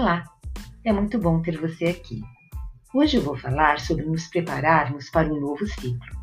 Olá, 0.00 0.22
é 0.84 0.92
muito 0.92 1.18
bom 1.18 1.42
ter 1.42 1.58
você 1.58 1.86
aqui. 1.86 2.22
Hoje 2.94 3.16
eu 3.16 3.22
vou 3.22 3.36
falar 3.36 3.80
sobre 3.80 4.04
nos 4.04 4.28
prepararmos 4.28 5.10
para 5.10 5.26
um 5.26 5.40
novo 5.40 5.66
ciclo. 5.66 6.16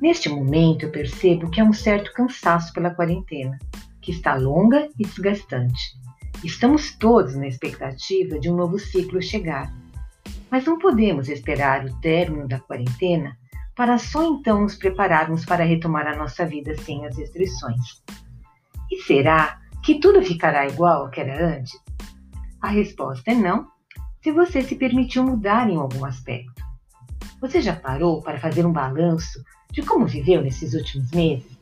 Neste 0.00 0.30
momento 0.30 0.86
eu 0.86 0.90
percebo 0.90 1.50
que 1.50 1.60
há 1.60 1.64
um 1.64 1.74
certo 1.74 2.10
cansaço 2.14 2.72
pela 2.72 2.94
quarentena, 2.94 3.58
que 4.00 4.10
está 4.10 4.36
longa 4.36 4.88
e 4.98 5.04
desgastante. 5.04 5.98
Estamos 6.42 6.96
todos 6.96 7.36
na 7.36 7.46
expectativa 7.46 8.40
de 8.40 8.50
um 8.50 8.56
novo 8.56 8.78
ciclo 8.78 9.20
chegar. 9.20 9.70
Mas 10.50 10.64
não 10.64 10.78
podemos 10.78 11.28
esperar 11.28 11.84
o 11.84 12.00
término 12.00 12.48
da 12.48 12.58
quarentena 12.58 13.36
para 13.76 13.98
só 13.98 14.24
então 14.24 14.62
nos 14.62 14.76
prepararmos 14.76 15.44
para 15.44 15.62
retomar 15.62 16.06
a 16.06 16.16
nossa 16.16 16.46
vida 16.46 16.74
sem 16.78 17.04
as 17.04 17.18
restrições. 17.18 18.02
E 18.90 18.96
será 19.02 19.60
que 19.84 20.00
tudo 20.00 20.22
ficará 20.22 20.66
igual 20.66 21.02
ao 21.02 21.10
que 21.10 21.20
era 21.20 21.58
antes? 21.58 21.78
A 22.62 22.68
resposta 22.68 23.32
é 23.32 23.34
não, 23.34 23.66
se 24.22 24.30
você 24.30 24.62
se 24.62 24.76
permitiu 24.76 25.24
mudar 25.24 25.68
em 25.68 25.74
algum 25.74 26.04
aspecto. 26.04 26.62
Você 27.40 27.60
já 27.60 27.74
parou 27.74 28.22
para 28.22 28.38
fazer 28.38 28.64
um 28.64 28.72
balanço 28.72 29.42
de 29.72 29.82
como 29.82 30.06
viveu 30.06 30.40
nesses 30.40 30.72
últimos 30.72 31.10
meses? 31.10 31.58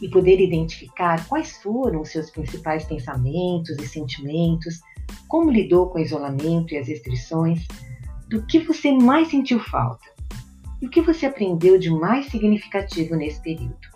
E 0.00 0.08
poder 0.08 0.40
identificar 0.40 1.26
quais 1.26 1.56
foram 1.56 2.02
os 2.02 2.10
seus 2.10 2.30
principais 2.30 2.84
pensamentos 2.84 3.76
e 3.80 3.88
sentimentos, 3.88 4.80
como 5.26 5.50
lidou 5.50 5.90
com 5.90 5.98
o 5.98 6.02
isolamento 6.02 6.72
e 6.72 6.78
as 6.78 6.86
restrições, 6.86 7.66
do 8.28 8.46
que 8.46 8.60
você 8.60 8.92
mais 8.92 9.26
sentiu 9.26 9.58
falta 9.58 10.06
e 10.80 10.86
o 10.86 10.90
que 10.90 11.02
você 11.02 11.26
aprendeu 11.26 11.80
de 11.80 11.90
mais 11.90 12.26
significativo 12.26 13.16
nesse 13.16 13.42
período. 13.42 13.95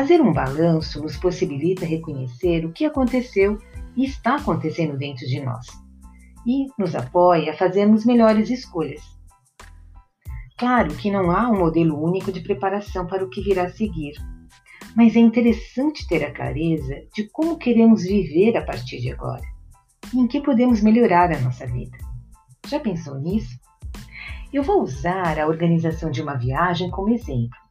Fazer 0.00 0.22
um 0.22 0.32
balanço 0.32 1.02
nos 1.02 1.18
possibilita 1.18 1.84
reconhecer 1.84 2.64
o 2.64 2.72
que 2.72 2.86
aconteceu 2.86 3.58
e 3.94 4.06
está 4.06 4.36
acontecendo 4.36 4.96
dentro 4.96 5.26
de 5.26 5.42
nós 5.42 5.66
e 6.46 6.68
nos 6.78 6.94
apoia 6.94 7.52
a 7.52 7.54
fazermos 7.54 8.06
melhores 8.06 8.48
escolhas. 8.48 9.02
Claro 10.56 10.94
que 10.94 11.10
não 11.10 11.30
há 11.30 11.50
um 11.50 11.58
modelo 11.58 12.02
único 12.02 12.32
de 12.32 12.40
preparação 12.40 13.06
para 13.06 13.22
o 13.22 13.28
que 13.28 13.42
virá 13.42 13.64
a 13.64 13.68
seguir, 13.68 14.14
mas 14.96 15.14
é 15.14 15.18
interessante 15.18 16.08
ter 16.08 16.24
a 16.24 16.32
clareza 16.32 17.02
de 17.14 17.28
como 17.28 17.58
queremos 17.58 18.02
viver 18.02 18.56
a 18.56 18.64
partir 18.64 19.02
de 19.02 19.12
agora 19.12 19.44
e 20.14 20.18
em 20.18 20.26
que 20.26 20.40
podemos 20.40 20.80
melhorar 20.80 21.30
a 21.30 21.40
nossa 21.40 21.66
vida. 21.66 21.98
Já 22.66 22.80
pensou 22.80 23.20
nisso? 23.20 23.60
Eu 24.50 24.62
vou 24.62 24.82
usar 24.82 25.38
a 25.38 25.46
organização 25.46 26.10
de 26.10 26.22
uma 26.22 26.36
viagem 26.36 26.90
como 26.90 27.10
exemplo. 27.10 27.69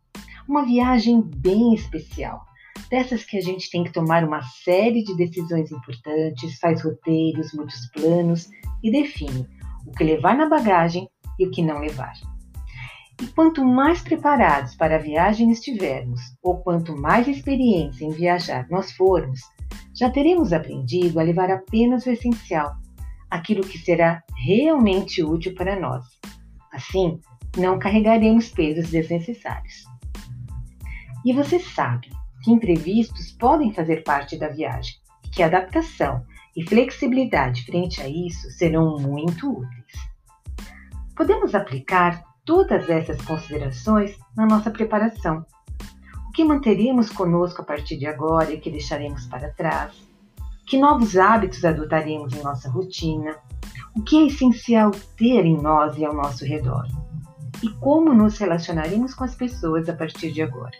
Uma 0.49 0.65
viagem 0.65 1.21
bem 1.21 1.75
especial, 1.75 2.43
dessas 2.89 3.23
que 3.23 3.37
a 3.37 3.39
gente 3.39 3.69
tem 3.69 3.83
que 3.83 3.91
tomar 3.91 4.23
uma 4.23 4.41
série 4.41 5.03
de 5.03 5.15
decisões 5.15 5.71
importantes, 5.71 6.57
faz 6.57 6.83
roteiros, 6.83 7.53
muitos 7.53 7.85
planos 7.91 8.49
e 8.81 8.91
define 8.91 9.47
o 9.85 9.91
que 9.91 10.03
levar 10.03 10.35
na 10.35 10.49
bagagem 10.49 11.07
e 11.37 11.45
o 11.45 11.51
que 11.51 11.61
não 11.61 11.77
levar. 11.77 12.13
E 13.21 13.27
quanto 13.27 13.63
mais 13.63 14.01
preparados 14.01 14.73
para 14.73 14.95
a 14.95 14.99
viagem 14.99 15.51
estivermos, 15.51 16.19
ou 16.41 16.57
quanto 16.57 16.99
mais 16.99 17.27
experiência 17.27 18.03
em 18.03 18.09
viajar 18.09 18.65
nós 18.71 18.91
formos, 18.93 19.41
já 19.93 20.09
teremos 20.09 20.51
aprendido 20.51 21.19
a 21.19 21.23
levar 21.23 21.51
apenas 21.51 22.07
o 22.07 22.09
essencial, 22.09 22.75
aquilo 23.29 23.61
que 23.61 23.77
será 23.77 24.23
realmente 24.47 25.23
útil 25.23 25.53
para 25.53 25.79
nós. 25.79 26.03
Assim, 26.73 27.19
não 27.55 27.77
carregaremos 27.77 28.49
pesos 28.49 28.89
desnecessários. 28.89 29.88
E 31.25 31.33
você 31.33 31.59
sabe 31.59 32.09
que 32.43 32.51
imprevistos 32.51 33.31
podem 33.31 33.73
fazer 33.73 34.03
parte 34.03 34.37
da 34.37 34.47
viagem 34.47 34.95
e 35.25 35.29
que 35.29 35.43
adaptação 35.43 36.25
e 36.55 36.63
flexibilidade 36.67 37.65
frente 37.65 38.01
a 38.01 38.07
isso 38.07 38.49
serão 38.51 38.97
muito 38.97 39.51
úteis. 39.51 40.09
Podemos 41.15 41.53
aplicar 41.53 42.23
todas 42.45 42.89
essas 42.89 43.21
considerações 43.21 44.17
na 44.35 44.45
nossa 44.45 44.71
preparação. 44.71 45.45
O 46.27 46.31
que 46.31 46.43
manteremos 46.43 47.09
conosco 47.09 47.61
a 47.61 47.65
partir 47.65 47.97
de 47.97 48.07
agora 48.07 48.53
e 48.53 48.59
que 48.59 48.71
deixaremos 48.71 49.25
para 49.27 49.51
trás? 49.51 49.93
Que 50.65 50.77
novos 50.77 51.17
hábitos 51.17 51.65
adotaremos 51.65 52.33
em 52.33 52.41
nossa 52.41 52.69
rotina? 52.69 53.35
O 53.95 54.01
que 54.01 54.17
é 54.17 54.27
essencial 54.27 54.91
ter 55.17 55.45
em 55.45 55.61
nós 55.61 55.97
e 55.97 56.05
ao 56.05 56.13
nosso 56.13 56.45
redor? 56.45 56.87
E 57.61 57.69
como 57.73 58.13
nos 58.13 58.37
relacionaremos 58.37 59.13
com 59.13 59.25
as 59.25 59.35
pessoas 59.35 59.89
a 59.89 59.93
partir 59.93 60.31
de 60.31 60.41
agora? 60.41 60.77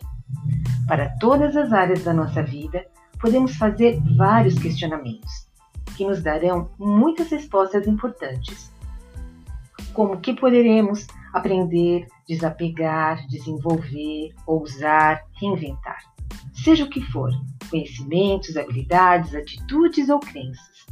Para 0.89 1.07
todas 1.19 1.55
as 1.55 1.71
áreas 1.71 2.03
da 2.03 2.11
nossa 2.11 2.41
vida, 2.41 2.83
podemos 3.19 3.55
fazer 3.55 4.01
vários 4.17 4.57
questionamentos 4.57 5.47
que 5.95 6.03
nos 6.03 6.23
darão 6.23 6.71
muitas 6.79 7.29
respostas 7.29 7.85
importantes. 7.85 8.73
Como 9.93 10.19
que 10.19 10.33
poderemos 10.33 11.05
aprender, 11.31 12.07
desapegar, 12.27 13.23
desenvolver, 13.27 14.33
ousar, 14.47 15.23
reinventar. 15.39 15.99
Seja 16.53 16.85
o 16.85 16.89
que 16.89 17.01
for, 17.11 17.29
conhecimentos, 17.69 18.57
habilidades, 18.57 19.35
atitudes 19.35 20.09
ou 20.09 20.19
crenças. 20.19 20.87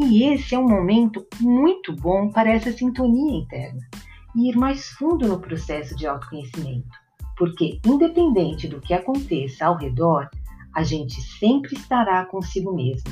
E 0.00 0.24
esse 0.24 0.56
é 0.56 0.58
um 0.58 0.68
momento 0.68 1.24
muito 1.38 1.94
bom 1.94 2.28
para 2.32 2.50
essa 2.50 2.72
sintonia 2.72 3.38
interna 3.38 3.88
e 4.34 4.50
ir 4.50 4.56
mais 4.56 4.88
fundo 4.88 5.28
no 5.28 5.38
processo 5.38 5.94
de 5.94 6.08
autoconhecimento 6.08 7.07
porque, 7.38 7.80
independente 7.86 8.66
do 8.66 8.80
que 8.80 8.92
aconteça 8.92 9.66
ao 9.66 9.76
redor, 9.76 10.28
a 10.74 10.82
gente 10.82 11.22
sempre 11.38 11.76
estará 11.76 12.26
consigo 12.26 12.74
mesmo. 12.74 13.10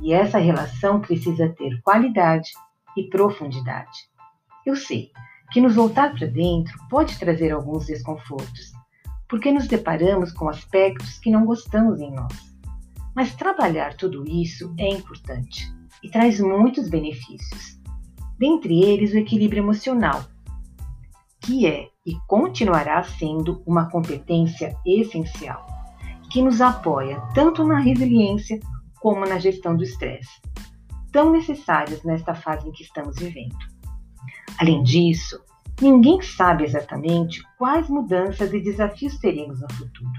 E 0.00 0.12
essa 0.12 0.38
relação 0.38 1.00
precisa 1.00 1.48
ter 1.48 1.82
qualidade 1.82 2.50
e 2.96 3.02
profundidade. 3.10 4.08
Eu 4.64 4.76
sei 4.76 5.10
que 5.50 5.60
nos 5.60 5.74
voltar 5.74 6.14
para 6.14 6.28
dentro 6.28 6.78
pode 6.88 7.18
trazer 7.18 7.50
alguns 7.50 7.86
desconfortos, 7.86 8.72
porque 9.28 9.50
nos 9.50 9.66
deparamos 9.66 10.32
com 10.32 10.48
aspectos 10.48 11.18
que 11.18 11.30
não 11.30 11.44
gostamos 11.44 12.00
em 12.00 12.12
nós. 12.12 12.32
Mas 13.14 13.34
trabalhar 13.34 13.96
tudo 13.96 14.24
isso 14.28 14.72
é 14.78 14.88
importante 14.88 15.66
e 16.02 16.08
traz 16.08 16.38
muitos 16.38 16.88
benefícios. 16.88 17.76
Dentre 18.38 18.84
eles, 18.84 19.12
o 19.12 19.18
equilíbrio 19.18 19.64
emocional, 19.64 20.24
que 21.40 21.66
é 21.66 21.88
e 22.08 22.18
continuará 22.26 23.04
sendo 23.04 23.62
uma 23.66 23.90
competência 23.90 24.74
essencial, 24.86 25.66
que 26.30 26.40
nos 26.40 26.62
apoia 26.62 27.20
tanto 27.34 27.62
na 27.62 27.78
resiliência 27.78 28.58
como 28.98 29.26
na 29.26 29.38
gestão 29.38 29.76
do 29.76 29.84
estresse, 29.84 30.40
tão 31.12 31.30
necessárias 31.30 32.02
nesta 32.04 32.34
fase 32.34 32.66
em 32.66 32.72
que 32.72 32.82
estamos 32.82 33.16
vivendo. 33.16 33.54
Além 34.58 34.82
disso, 34.82 35.38
ninguém 35.82 36.22
sabe 36.22 36.64
exatamente 36.64 37.42
quais 37.58 37.90
mudanças 37.90 38.54
e 38.54 38.60
desafios 38.60 39.18
teremos 39.18 39.60
no 39.60 39.70
futuro. 39.74 40.10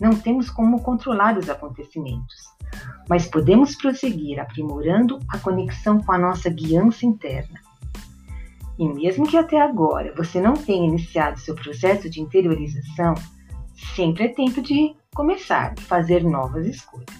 Não 0.00 0.14
temos 0.16 0.48
como 0.48 0.80
controlar 0.80 1.36
os 1.36 1.50
acontecimentos, 1.50 2.36
mas 3.10 3.26
podemos 3.26 3.76
prosseguir 3.76 4.40
aprimorando 4.40 5.18
a 5.28 5.36
conexão 5.36 6.00
com 6.00 6.12
a 6.12 6.18
nossa 6.18 6.48
guiança 6.48 7.04
interna 7.04 7.60
e 8.80 8.88
mesmo 8.88 9.28
que 9.28 9.36
até 9.36 9.60
agora 9.60 10.14
você 10.16 10.40
não 10.40 10.54
tenha 10.54 10.88
iniciado 10.88 11.38
seu 11.38 11.54
processo 11.54 12.08
de 12.08 12.18
interiorização, 12.18 13.12
sempre 13.94 14.24
é 14.24 14.28
tempo 14.28 14.62
de 14.62 14.96
começar 15.14 15.74
a 15.78 15.82
fazer 15.82 16.24
novas 16.24 16.66
escolhas. 16.66 17.14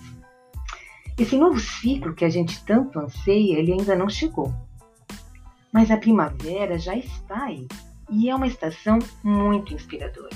Esse 1.19 1.37
novo 1.37 1.61
ciclo 1.61 2.15
que 2.15 2.25
a 2.25 2.31
gente 2.31 2.65
tanto 2.65 2.99
anseia, 2.99 3.59
ele 3.59 3.75
ainda 3.75 3.95
não 3.95 4.09
chegou. 4.09 4.51
Mas 5.71 5.91
a 5.91 5.99
primavera 5.99 6.79
já 6.79 6.97
está 6.97 7.45
aí 7.45 7.69
e 8.09 8.31
é 8.31 8.35
uma 8.35 8.47
estação 8.47 8.99
muito 9.23 9.75
inspiradora, 9.75 10.35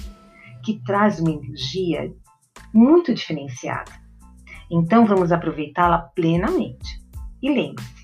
que 0.62 0.78
traz 0.84 1.20
uma 1.20 1.32
energia 1.32 2.14
muito 2.70 3.14
diferenciada. 3.14 3.92
Então 4.70 5.06
vamos 5.06 5.32
aproveitá-la 5.32 6.00
plenamente. 6.14 7.02
E 7.40 7.48
lembre-se, 7.48 8.03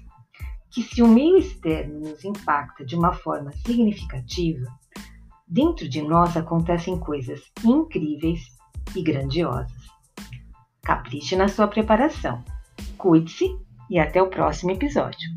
que 0.71 0.83
se 0.83 1.03
o 1.03 1.09
meio 1.09 1.37
externo 1.37 2.01
nos 2.01 2.25
impacta 2.25 2.85
de 2.85 2.95
uma 2.95 3.13
forma 3.13 3.53
significativa, 3.53 4.67
dentro 5.47 5.89
de 5.89 6.01
nós 6.01 6.37
acontecem 6.37 6.99
coisas 6.99 7.41
incríveis 7.65 8.41
e 8.95 9.03
grandiosas. 9.03 9.73
Capriche 10.83 11.37
na 11.37 11.49
sua 11.49 11.67
preparação. 11.67 12.43
Cuide-se 12.97 13.59
e 13.89 13.99
até 13.99 14.23
o 14.23 14.29
próximo 14.29 14.71
episódio. 14.71 15.29